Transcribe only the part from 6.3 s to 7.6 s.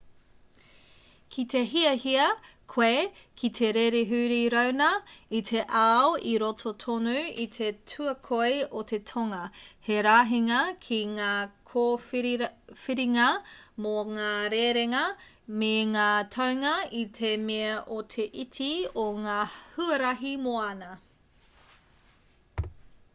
i roto tonu i